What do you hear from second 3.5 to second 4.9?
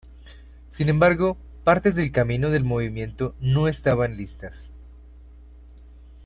estaban listas.